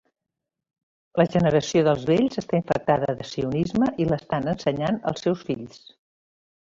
[1.21, 5.79] La generació dels vells està infectada de sionisme i l'estan ensenyant als seus fills.